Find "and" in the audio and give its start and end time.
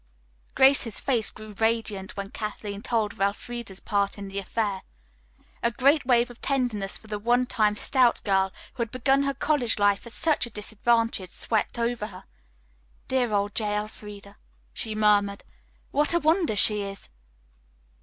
6.39-6.43